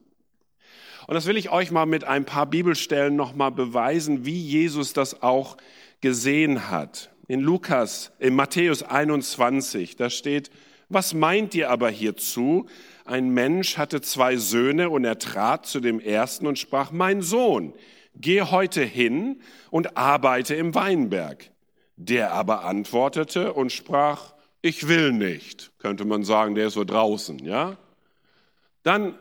[1.06, 5.22] Und das will ich euch mal mit ein paar Bibelstellen nochmal beweisen, wie Jesus das
[5.22, 5.56] auch
[6.00, 7.10] gesehen hat.
[7.28, 10.50] In Lukas, in Matthäus 21, da steht,
[10.88, 12.66] was meint ihr aber hierzu?
[13.04, 17.72] Ein Mensch hatte zwei Söhne und er trat zu dem ersten und sprach, mein Sohn,
[18.14, 21.50] geh heute hin und arbeite im Weinberg.
[21.96, 25.72] Der aber antwortete und sprach, ich will nicht.
[25.78, 27.76] Könnte man sagen, der ist so draußen, ja?
[28.82, 29.18] Dann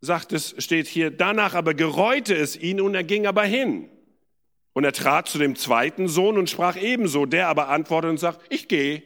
[0.00, 3.88] sagt es, steht hier, danach aber gereute es ihn und er ging aber hin.
[4.72, 7.26] Und er trat zu dem zweiten Sohn und sprach ebenso.
[7.26, 9.02] Der aber antwortete und sagt, ich gehe.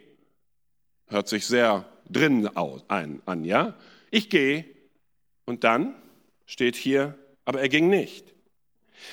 [1.06, 3.74] Hört sich sehr drin an, ja?
[4.10, 4.64] Ich gehe.
[5.46, 5.94] Und dann
[6.46, 8.31] steht hier, aber er ging nicht.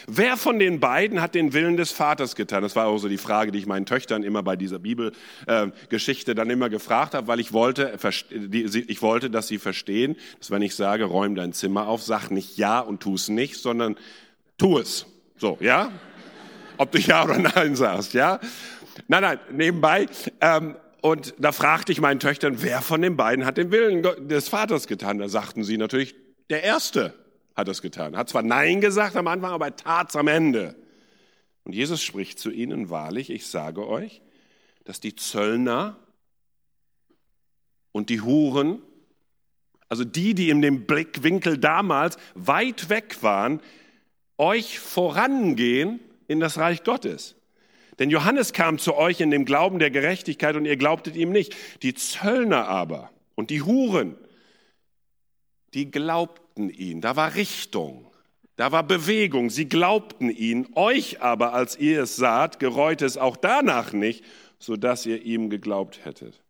[0.07, 2.61] Wer von den beiden hat den Willen des Vaters getan?
[2.61, 6.35] Das war auch so die Frage, die ich meinen Töchtern immer bei dieser Bibelgeschichte äh,
[6.35, 7.97] dann immer gefragt habe, weil ich wollte,
[8.51, 12.57] ich wollte, dass sie verstehen, dass wenn ich sage, räum dein Zimmer auf, sag nicht
[12.57, 13.97] ja und tu es nicht, sondern
[14.57, 15.05] tu es.
[15.37, 15.91] So, ja?
[16.77, 18.39] Ob du ja oder nein sagst, ja?
[19.07, 20.07] Nein, nein, nebenbei.
[20.41, 24.49] Ähm, und da fragte ich meinen Töchtern, wer von den beiden hat den Willen des
[24.49, 25.17] Vaters getan?
[25.17, 26.15] Da sagten sie natürlich,
[26.49, 27.13] der Erste
[27.59, 28.17] hat es getan.
[28.17, 30.75] Hat zwar Nein gesagt am Anfang, aber er tat es am Ende.
[31.63, 34.21] Und Jesus spricht zu ihnen, wahrlich, ich sage euch,
[34.85, 35.97] dass die Zöllner
[37.91, 38.81] und die Huren,
[39.87, 43.61] also die, die in dem Blickwinkel damals weit weg waren,
[44.37, 47.35] euch vorangehen in das Reich Gottes.
[47.99, 51.55] Denn Johannes kam zu euch in dem Glauben der Gerechtigkeit und ihr glaubtet ihm nicht.
[51.83, 54.15] Die Zöllner aber und die Huren,
[55.73, 56.99] die glaubten ihn.
[56.99, 58.09] Da war Richtung,
[58.59, 59.49] da war Bewegung.
[59.49, 60.67] Sie glaubten ihn.
[60.75, 64.25] Euch aber, als ihr es saht, gereute es auch danach nicht,
[64.57, 66.43] so dass ihr ihm geglaubt hättet.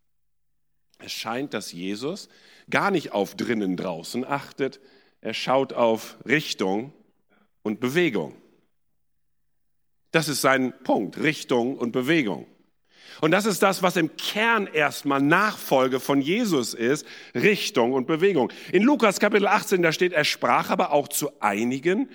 [0.97, 2.29] Es scheint, dass Jesus
[2.69, 4.79] gar nicht auf drinnen draußen achtet.
[5.21, 6.93] Er schaut auf Richtung
[7.61, 8.35] und Bewegung.
[10.09, 12.47] Das ist sein Punkt, Richtung und Bewegung.
[13.21, 18.51] Und das ist das, was im Kern erstmal Nachfolge von Jesus ist, Richtung und Bewegung.
[18.71, 22.09] In Lukas Kapitel 18, da steht, er sprach aber auch zu einigen,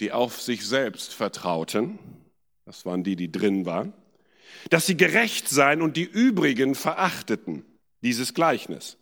[0.00, 1.98] die auf sich selbst vertrauten,
[2.64, 3.92] das waren die, die drin waren,
[4.70, 7.64] dass sie gerecht seien und die übrigen verachteten,
[8.02, 8.98] dieses Gleichnis.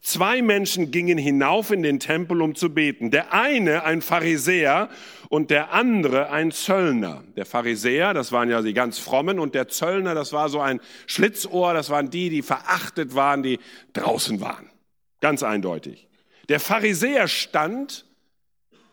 [0.00, 3.10] Zwei Menschen gingen hinauf in den Tempel, um zu beten.
[3.10, 4.88] Der eine ein Pharisäer
[5.28, 7.24] und der andere ein Zöllner.
[7.36, 10.80] Der Pharisäer, das waren ja die ganz frommen, und der Zöllner, das war so ein
[11.06, 13.58] Schlitzohr, das waren die, die verachtet waren, die
[13.92, 14.70] draußen waren.
[15.20, 16.08] Ganz eindeutig.
[16.48, 18.04] Der Pharisäer stand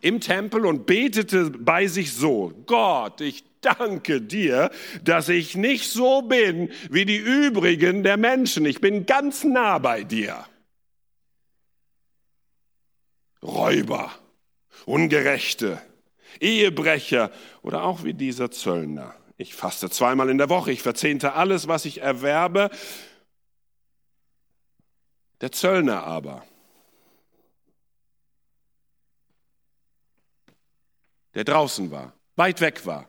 [0.02, 4.69] im Tempel und betete bei sich so, Gott, ich danke dir,
[5.04, 8.65] dass ich nicht so bin wie die übrigen der Menschen.
[8.65, 10.45] Ich bin ganz nah bei dir.
[13.41, 14.12] Räuber,
[14.86, 15.82] Ungerechte,
[16.39, 19.15] Ehebrecher oder auch wie dieser Zöllner.
[19.38, 22.69] Ich faste zweimal in der Woche, ich verzehnte alles, was ich erwerbe.
[25.41, 26.43] Der Zöllner aber,
[31.34, 33.08] der draußen war, weit weg war,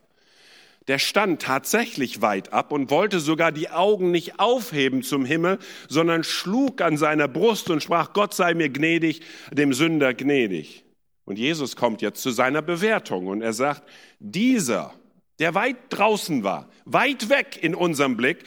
[0.90, 6.24] der stand tatsächlich weit ab und wollte sogar die Augen nicht aufheben zum Himmel, sondern
[6.24, 9.20] schlug an seiner Brust und sprach, Gott sei mir gnädig,
[9.52, 10.84] dem Sünder gnädig.
[11.26, 13.84] Und Jesus kommt jetzt zu seiner Bewertung und er sagt,
[14.18, 14.92] dieser,
[15.38, 18.38] der weit draußen war, weit weg in unserem Blick,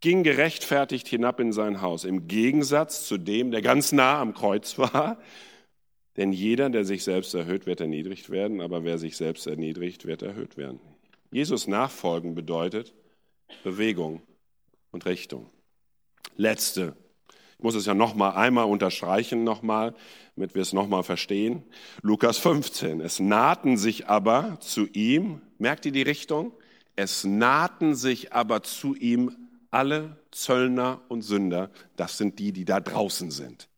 [0.00, 4.78] ging gerechtfertigt hinab in sein Haus, im Gegensatz zu dem, der ganz nah am Kreuz
[4.78, 5.20] war.
[6.16, 10.22] Denn jeder, der sich selbst erhöht, wird erniedrigt werden, aber wer sich selbst erniedrigt, wird
[10.22, 10.80] erhöht werden.
[11.30, 12.94] Jesus nachfolgen bedeutet
[13.62, 14.22] Bewegung
[14.90, 15.50] und Richtung.
[16.36, 16.96] Letzte.
[17.58, 19.94] Ich muss es ja noch mal einmal unterstreichen, noch mal,
[20.36, 21.64] damit wir es noch mal verstehen.
[22.02, 23.00] Lukas 15.
[23.00, 26.52] Es nahten sich aber zu ihm, merkt ihr die Richtung?
[26.94, 29.36] Es nahten sich aber zu ihm
[29.70, 31.70] alle Zöllner und Sünder.
[31.96, 33.68] Das sind die, die da draußen sind.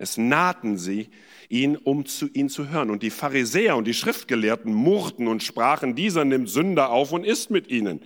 [0.00, 1.08] Es nahten sie
[1.50, 2.88] ihn, um zu ihn zu hören.
[2.88, 7.50] Und die Pharisäer und die Schriftgelehrten murrten und sprachen, dieser nimmt Sünder auf und isst
[7.50, 8.00] mit ihnen.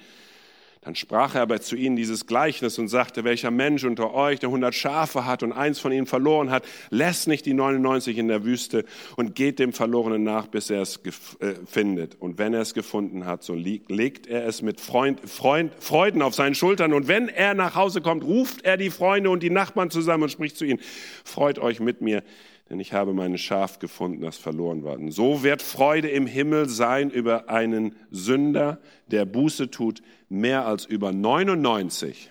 [0.85, 4.51] Dann sprach er aber zu ihnen dieses Gleichnis und sagte, welcher Mensch unter euch, der
[4.51, 8.45] hundert Schafe hat und eins von ihnen verloren hat, lässt nicht die 99 in der
[8.45, 8.85] Wüste
[9.17, 11.01] und geht dem Verlorenen nach, bis er es
[11.41, 12.21] äh, findet.
[12.21, 16.35] Und wenn er es gefunden hat, so legt er es mit Freund, Freund, Freuden auf
[16.35, 16.93] seinen Schultern.
[16.93, 20.31] Und wenn er nach Hause kommt, ruft er die Freunde und die Nachbarn zusammen und
[20.31, 20.81] spricht zu ihnen,
[21.25, 22.23] freut euch mit mir,
[22.71, 24.95] denn ich habe mein Schaf gefunden, das verloren war.
[24.95, 30.87] Und so wird Freude im Himmel sein über einen Sünder, der Buße tut, mehr als
[30.87, 32.31] über 99,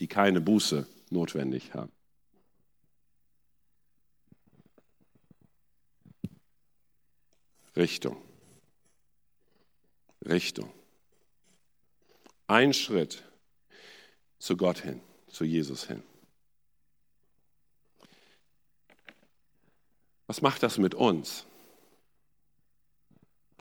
[0.00, 1.92] die keine Buße notwendig haben.
[7.76, 8.16] Richtung.
[10.26, 10.68] Richtung.
[12.48, 13.22] Ein Schritt
[14.38, 16.02] zu Gott hin, zu Jesus hin.
[20.28, 21.46] Was macht das mit uns?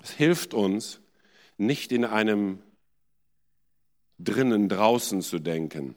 [0.03, 0.99] Es hilft uns,
[1.57, 2.59] nicht in einem
[4.19, 5.95] drinnen draußen zu denken.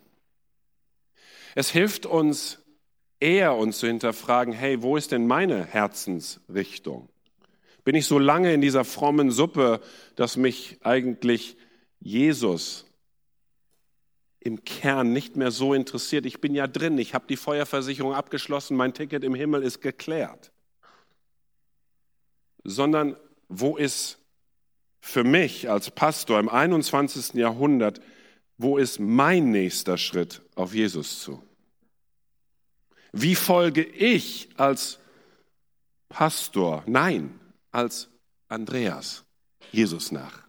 [1.54, 2.61] Es hilft uns
[3.18, 7.09] eher uns zu hinterfragen, hey, wo ist denn meine Herzensrichtung?
[7.85, 9.80] Bin ich so lange in dieser frommen Suppe,
[10.14, 11.56] dass mich eigentlich
[11.98, 12.87] Jesus
[14.38, 16.24] im Kern nicht mehr so interessiert.
[16.26, 20.52] Ich bin ja drin, ich habe die Feuerversicherung abgeschlossen, mein Ticket im Himmel ist geklärt.
[22.70, 23.16] Sondern
[23.48, 24.18] wo ist
[25.00, 27.35] für mich als Pastor im 21.
[27.35, 28.00] Jahrhundert,
[28.59, 31.42] wo ist mein nächster Schritt auf Jesus zu?
[33.12, 34.98] Wie folge ich als
[36.09, 37.40] Pastor, nein,
[37.72, 38.09] als
[38.48, 39.24] Andreas
[39.72, 40.46] Jesus nach?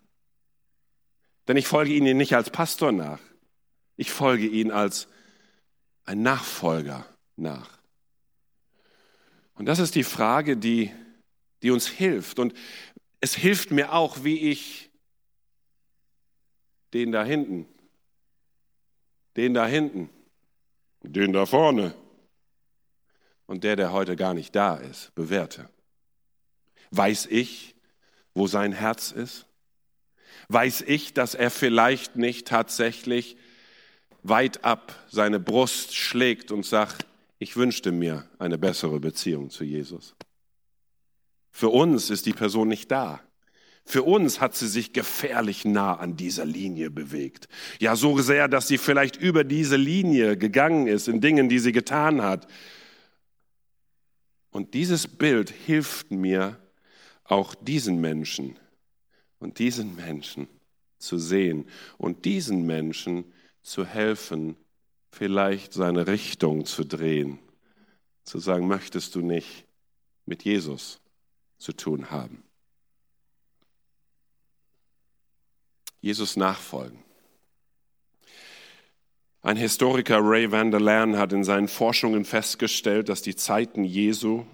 [1.47, 3.19] Denn ich folge ihnen nicht als Pastor nach.
[3.95, 5.07] Ich folge ihnen als
[6.05, 7.05] ein Nachfolger
[7.35, 7.69] nach.
[9.55, 10.91] Und das ist die Frage, die,
[11.61, 12.39] die uns hilft.
[12.39, 12.53] Und
[13.19, 14.89] es hilft mir auch, wie ich
[16.93, 17.65] den da hinten,
[19.37, 20.09] den da hinten,
[21.03, 21.93] den da vorne
[23.45, 25.69] und der, der heute gar nicht da ist, bewerte.
[26.91, 27.75] Weiß ich,
[28.33, 29.45] wo sein Herz ist?
[30.49, 33.37] Weiß ich, dass er vielleicht nicht tatsächlich
[34.23, 37.05] weit ab seine Brust schlägt und sagt,
[37.39, 40.15] ich wünschte mir eine bessere Beziehung zu Jesus.
[41.51, 43.21] Für uns ist die Person nicht da.
[43.83, 47.47] Für uns hat sie sich gefährlich nah an dieser Linie bewegt.
[47.79, 51.71] Ja, so sehr, dass sie vielleicht über diese Linie gegangen ist in Dingen, die sie
[51.71, 52.47] getan hat.
[54.51, 56.57] Und dieses Bild hilft mir,
[57.23, 58.59] auch diesen Menschen
[59.39, 60.49] und diesen Menschen
[60.97, 61.65] zu sehen
[61.97, 63.23] und diesen Menschen
[63.61, 64.57] zu helfen,
[65.11, 67.39] vielleicht seine Richtung zu drehen,
[68.25, 69.65] zu sagen, möchtest du nicht
[70.25, 70.99] mit Jesus
[71.61, 72.43] zu tun haben?
[76.01, 76.99] Jesus nachfolgen.
[79.43, 84.45] Ein Historiker, Ray Van der Leyen, hat in seinen Forschungen festgestellt, dass die Zeiten Jesu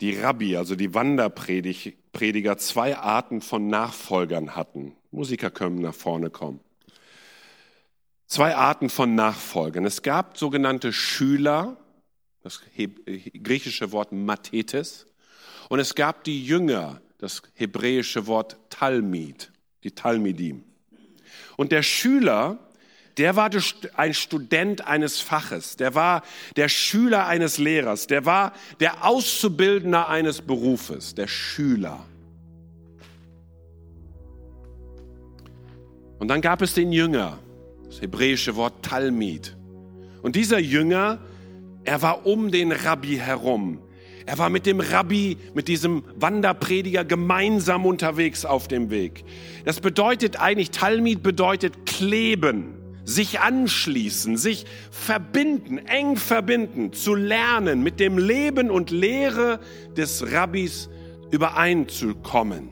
[0.00, 4.96] die Rabbi, also die Wanderprediger, zwei Arten von Nachfolgern hatten.
[5.10, 6.60] Musiker können nach vorne kommen.
[8.26, 9.84] Zwei Arten von Nachfolgern.
[9.84, 11.76] Es gab sogenannte Schüler,
[12.48, 12.62] das
[13.42, 15.06] griechische Wort Mathetes,
[15.68, 19.52] und es gab die Jünger, das hebräische Wort Talmid,
[19.84, 20.64] die Talmidim.
[21.58, 22.58] Und der Schüler,
[23.18, 23.50] der war
[23.94, 26.22] ein Student eines Faches, der war
[26.56, 32.06] der Schüler eines Lehrers, der war der Auszubildende eines Berufes, der Schüler.
[36.18, 37.38] Und dann gab es den Jünger,
[37.84, 39.54] das hebräische Wort Talmid.
[40.22, 41.20] Und dieser Jünger,
[41.88, 43.78] er war um den Rabbi herum.
[44.26, 49.24] Er war mit dem Rabbi, mit diesem Wanderprediger gemeinsam unterwegs auf dem Weg.
[49.64, 52.74] Das bedeutet eigentlich, Talmid bedeutet kleben,
[53.04, 59.58] sich anschließen, sich verbinden, eng verbinden, zu lernen, mit dem Leben und Lehre
[59.96, 60.90] des Rabbis
[61.30, 62.68] übereinzukommen.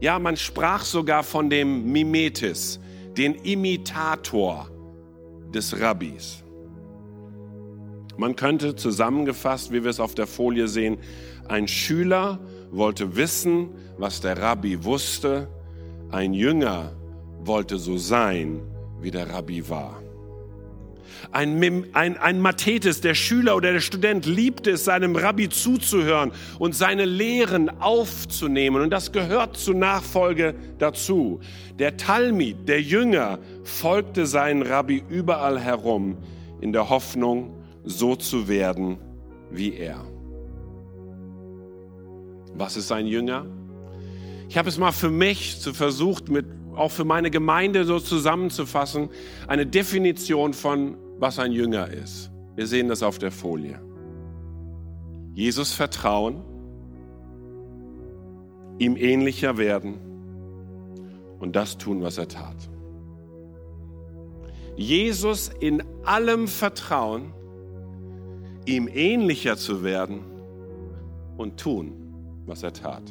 [0.00, 2.78] Ja, man sprach sogar von dem Mimetis,
[3.16, 4.70] den Imitator
[5.52, 6.44] des Rabbis.
[8.16, 10.98] Man könnte zusammengefasst, wie wir es auf der Folie sehen,
[11.48, 12.38] ein Schüler
[12.70, 15.48] wollte wissen, was der Rabbi wusste,
[16.10, 16.92] ein Jünger
[17.40, 18.60] wollte so sein,
[19.00, 20.02] wie der Rabbi war.
[21.32, 26.74] Ein, ein, ein Mathetes, der Schüler oder der Student, liebte es, seinem Rabbi zuzuhören und
[26.74, 28.82] seine Lehren aufzunehmen.
[28.82, 31.40] Und das gehört zur Nachfolge dazu.
[31.78, 36.16] Der Talmid, der Jünger, folgte seinen Rabbi überall herum
[36.60, 37.55] in der Hoffnung,
[37.86, 38.98] so zu werden
[39.50, 40.04] wie er.
[42.54, 43.46] Was ist ein Jünger?
[44.48, 49.08] Ich habe es mal für mich zu versucht, mit, auch für meine Gemeinde so zusammenzufassen,
[49.46, 52.30] eine Definition von was ein Jünger ist.
[52.56, 53.80] Wir sehen das auf der Folie.
[55.34, 56.42] Jesus vertrauen,
[58.78, 59.98] ihm ähnlicher werden
[61.38, 62.56] und das tun, was er tat.
[64.76, 67.32] Jesus in allem vertrauen,
[68.66, 70.20] ihm ähnlicher zu werden
[71.36, 71.92] und tun,
[72.46, 73.02] was er tat.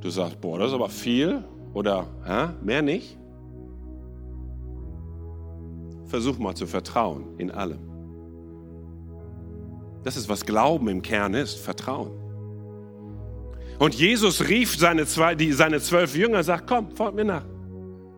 [0.00, 3.16] Du sagst, boah, das ist aber viel oder hä, mehr nicht.
[6.06, 7.80] Versuch mal zu vertrauen in allem.
[10.04, 12.12] Das ist, was Glauben im Kern ist, Vertrauen.
[13.78, 17.44] Und Jesus rief seine, zwei, die, seine zwölf Jünger, sagt, komm, folgt mir nach.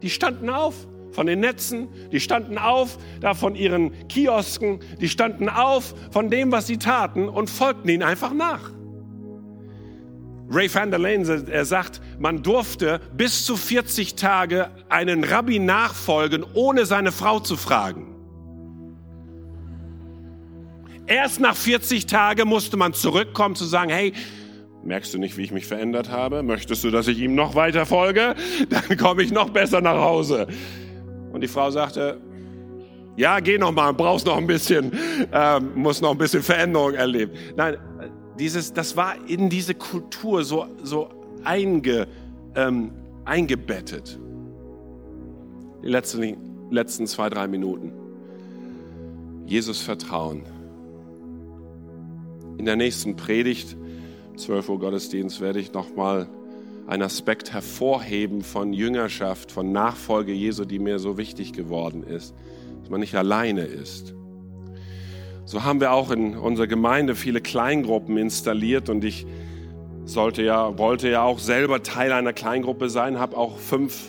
[0.03, 5.49] Die standen auf von den Netzen, die standen auf da von ihren Kiosken, die standen
[5.49, 8.71] auf von dem, was sie taten und folgten ihnen einfach nach.
[10.51, 16.45] Ray van der Lane, er sagt, man durfte bis zu 40 Tage einen Rabbi nachfolgen,
[16.55, 18.09] ohne seine Frau zu fragen.
[21.09, 24.13] erst nach 40 Tagen musste man zurückkommen zu sagen, hey,
[24.85, 26.43] merkst du nicht, wie ich mich verändert habe?
[26.43, 28.35] Möchtest du, dass ich ihm noch weiter folge?
[28.69, 30.47] Dann komme ich noch besser nach Hause.
[31.33, 32.21] Und die Frau sagte,
[33.17, 34.93] ja, geh noch mal, brauchst noch ein bisschen,
[35.33, 37.33] ähm, muss noch ein bisschen Veränderung erleben.
[37.57, 37.77] Nein,
[38.39, 41.09] dieses, das war in diese Kultur so, so
[41.43, 42.07] einge,
[42.55, 42.93] ähm,
[43.25, 44.19] eingebettet.
[45.83, 47.93] Die letzten, letzten zwei, drei Minuten.
[49.47, 50.45] Jesus vertrauen.
[52.59, 53.77] In der nächsten Predigt,
[54.37, 56.29] 12 Uhr Gottesdienst, werde ich nochmal
[56.89, 62.35] einen Aspekt hervorheben von Jüngerschaft, von Nachfolge Jesu, die mir so wichtig geworden ist,
[62.81, 64.15] dass man nicht alleine ist.
[65.45, 69.27] So haben wir auch in unserer Gemeinde viele Kleingruppen installiert und ich
[70.07, 74.09] sollte ja, wollte ja auch selber Teil einer Kleingruppe sein, habe auch fünf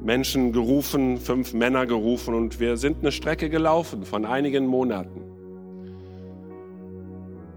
[0.00, 5.22] Menschen gerufen, fünf Männer gerufen und wir sind eine Strecke gelaufen von einigen Monaten.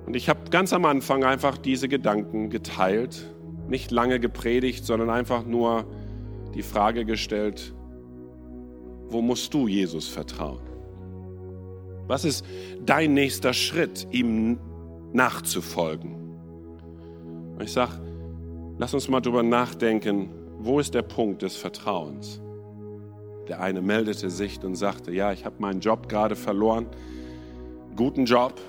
[0.08, 3.35] Und ich habe ganz am Anfang einfach diese Gedanken geteilt,
[3.68, 5.86] nicht lange gepredigt, sondern einfach nur
[6.54, 7.74] die Frage gestellt,
[9.08, 10.62] wo musst du Jesus vertrauen?
[12.08, 12.46] Was ist
[12.86, 14.60] dein nächster Schritt, ihm
[15.14, 16.16] nachzufolgen?
[17.56, 17.94] Und ich sage,
[18.78, 22.42] lass uns mal drüber nachdenken, wo ist der Punkt des Vertrauens?
[23.48, 26.88] Der eine meldete sich und sagte, ja, ich habe meinen Job gerade verloren,
[27.96, 28.60] guten Job,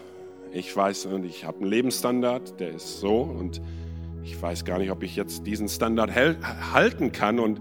[0.53, 3.61] ich weiß, ich habe einen Lebensstandard, der ist so und
[4.27, 7.61] ich weiß gar nicht, ob ich jetzt diesen Standard halten kann und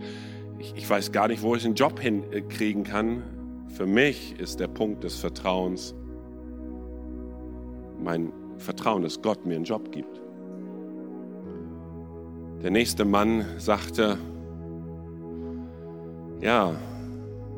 [0.57, 3.22] ich, ich weiß gar nicht, wo ich einen Job hinkriegen kann.
[3.68, 5.93] Für mich ist der Punkt des Vertrauens
[8.01, 10.22] mein Vertrauen, dass Gott mir einen Job gibt.
[12.63, 14.18] Der nächste Mann sagte,
[16.41, 16.74] ja,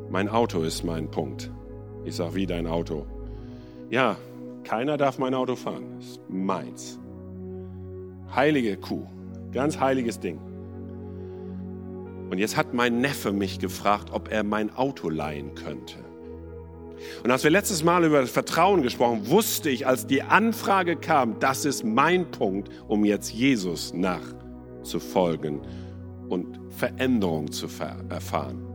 [0.10, 1.50] mein Auto ist mein Punkt.
[2.04, 3.06] Ich sage, wie dein Auto?
[3.90, 4.18] Ja,
[4.66, 5.98] keiner darf mein Auto fahren.
[6.00, 7.00] Ist meins.
[8.36, 9.06] Heilige Kuh.
[9.52, 10.40] Ganz heiliges Ding.
[12.30, 15.96] Und jetzt hat mein Neffe mich gefragt, ob er mein Auto leihen könnte.
[17.24, 21.40] Und als wir letztes Mal über das Vertrauen gesprochen, wusste ich, als die Anfrage kam,
[21.40, 24.34] das ist mein Punkt, um jetzt Jesus nach
[24.84, 25.62] zu folgen
[26.28, 27.68] und Veränderung zu
[28.10, 28.67] erfahren.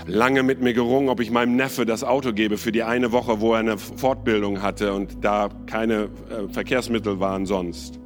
[0.00, 2.82] Ich habe lange mit mir gerungen, ob ich meinem Neffe das Auto gebe für die
[2.82, 8.00] eine Woche, wo er eine Fortbildung hatte und da keine äh, Verkehrsmittel waren sonst.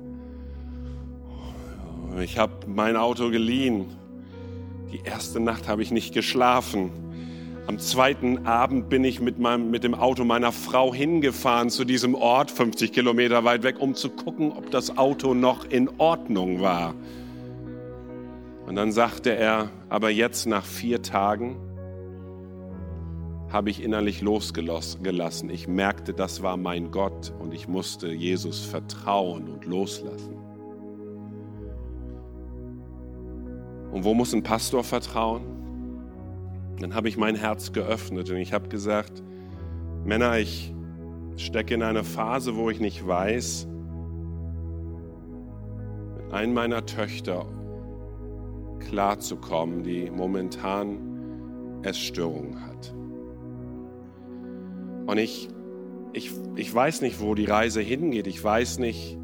[2.20, 3.86] Ich habe mein Auto geliehen.
[4.92, 6.90] Die erste Nacht habe ich nicht geschlafen.
[7.68, 12.16] Am zweiten Abend bin ich mit, meinem, mit dem Auto meiner Frau hingefahren zu diesem
[12.16, 16.92] Ort, 50 Kilometer weit weg, um zu gucken, ob das Auto noch in Ordnung war.
[18.66, 21.54] Und dann sagte er, aber jetzt nach vier Tagen
[23.54, 25.48] habe ich innerlich losgelassen.
[25.48, 30.36] Ich merkte, das war mein Gott und ich musste Jesus vertrauen und loslassen.
[33.92, 35.44] Und wo muss ein Pastor vertrauen?
[36.80, 39.22] Dann habe ich mein Herz geöffnet und ich habe gesagt,
[40.04, 40.74] Männer, ich
[41.36, 43.68] stecke in einer Phase, wo ich nicht weiß,
[46.16, 47.46] mit einem meiner Töchter
[48.80, 50.98] klarzukommen, die momentan
[51.84, 52.92] Essstörungen hat.
[55.06, 55.48] Und ich,
[56.12, 58.26] ich, ich weiß nicht, wo die Reise hingeht.
[58.26, 59.18] Ich weiß nicht,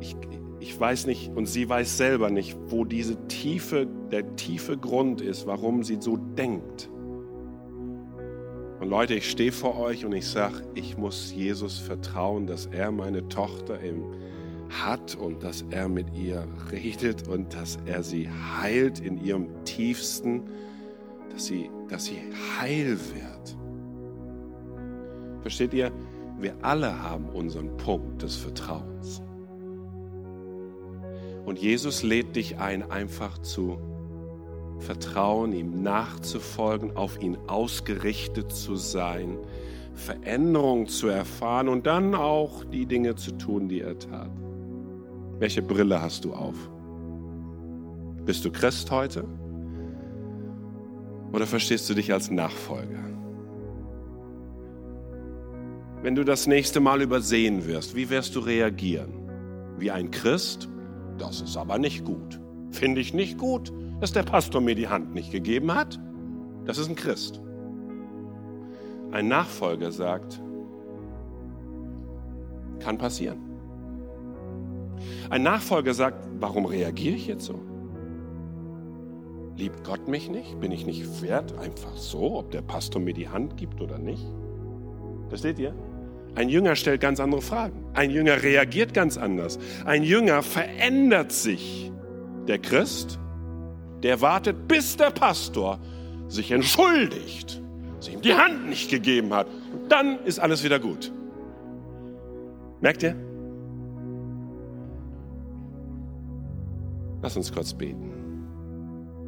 [0.00, 0.16] ich,
[0.60, 5.46] ich weiß nicht und sie weiß selber nicht, wo diese tiefe, der tiefe Grund ist,
[5.46, 6.90] warum sie so denkt.
[8.80, 12.92] Und Leute, ich stehe vor euch und ich sage, ich muss Jesus vertrauen, dass er
[12.92, 14.04] meine Tochter im
[14.68, 20.42] hat und dass er mit ihr redet und dass er sie heilt in ihrem tiefsten,
[21.32, 22.18] dass sie, dass sie
[22.58, 23.35] heil wird.
[25.46, 25.92] Versteht ihr?
[26.40, 29.22] Wir alle haben unseren Punkt des Vertrauens.
[31.44, 33.78] Und Jesus lädt dich ein, einfach zu
[34.80, 39.38] vertrauen, ihm nachzufolgen, auf ihn ausgerichtet zu sein,
[39.94, 44.32] Veränderung zu erfahren und dann auch die Dinge zu tun, die er tat.
[45.38, 46.56] Welche Brille hast du auf?
[48.24, 49.22] Bist du Christ heute?
[51.32, 53.15] Oder verstehst du dich als Nachfolger?
[56.02, 59.12] Wenn du das nächste Mal übersehen wirst, wie wirst du reagieren?
[59.78, 60.68] Wie ein Christ
[61.18, 62.40] das ist aber nicht gut.
[62.70, 65.98] Finde ich nicht gut, dass der Pastor mir die Hand nicht gegeben hat.
[66.64, 67.40] Das ist ein Christ.
[69.12, 70.42] Ein Nachfolger sagt,
[72.80, 73.38] kann passieren.
[75.30, 77.60] Ein Nachfolger sagt, warum reagiere ich jetzt so?
[79.56, 80.60] Liebt Gott mich nicht?
[80.60, 84.26] Bin ich nicht wert einfach so, ob der Pastor mir die Hand gibt oder nicht?
[85.28, 85.74] Versteht ihr?
[86.34, 87.84] Ein Jünger stellt ganz andere Fragen.
[87.94, 89.58] Ein Jünger reagiert ganz anders.
[89.84, 91.90] Ein Jünger verändert sich.
[92.46, 93.18] Der Christ,
[94.02, 95.80] der wartet, bis der Pastor
[96.28, 97.62] sich entschuldigt,
[98.00, 99.46] sich ihm die Hand nicht gegeben hat.
[99.72, 101.10] Und dann ist alles wieder gut.
[102.80, 103.16] Merkt ihr?
[107.22, 108.12] Lass uns kurz beten.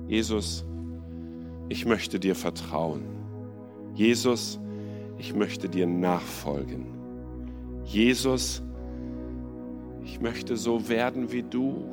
[0.07, 0.65] Jesus,
[1.69, 3.03] ich möchte dir vertrauen.
[3.95, 4.61] Jesus,
[5.19, 6.87] ich möchte dir nachfolgen.
[7.85, 8.63] Jesus,
[10.05, 11.85] ich möchte so werden wie du.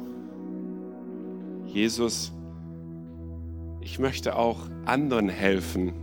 [1.65, 2.31] Jesus,
[3.81, 5.93] ich möchte auch anderen helfen,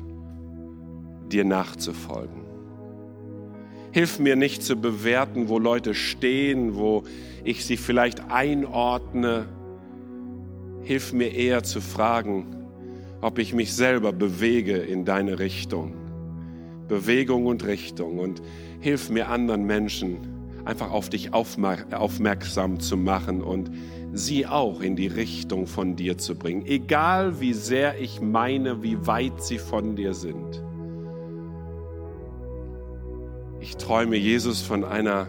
[1.31, 2.43] dir nachzufolgen.
[3.93, 7.05] Hilf mir nicht zu bewerten, wo Leute stehen, wo
[7.45, 9.47] ich sie vielleicht einordne.
[10.83, 12.57] Hilf mir eher zu fragen,
[13.21, 16.02] ob ich mich selber bewege in deine Richtung.
[16.89, 18.19] Bewegung und Richtung.
[18.19, 18.43] Und
[18.81, 20.19] hilf mir anderen Menschen
[20.65, 23.71] einfach auf dich aufmerksam zu machen und
[24.13, 26.67] sie auch in die Richtung von dir zu bringen.
[26.67, 30.63] Egal wie sehr ich meine, wie weit sie von dir sind.
[33.61, 35.27] Ich träume Jesus von einer,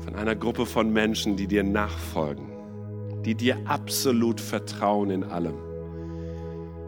[0.00, 2.46] von einer Gruppe von Menschen, die dir nachfolgen,
[3.24, 5.54] die dir absolut vertrauen in allem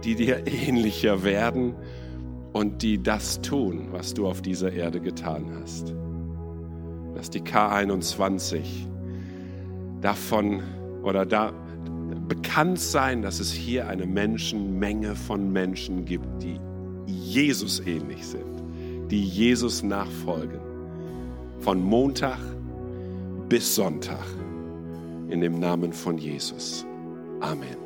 [0.04, 1.74] die dir ähnlicher werden
[2.52, 5.94] und die das tun, was du auf dieser Erde getan hast.
[7.14, 8.62] Dass die K21
[10.00, 10.62] davon
[11.02, 11.52] oder da
[12.28, 16.58] bekannt sein, dass es hier eine Menschenmenge von Menschen gibt, die
[17.06, 18.62] Jesus ähnlich sind,
[19.10, 20.60] die Jesus nachfolgen.
[21.58, 22.38] Von Montag
[23.48, 24.24] bis Sonntag.
[25.28, 26.86] In dem Namen von Jesus.
[27.40, 27.79] Amen.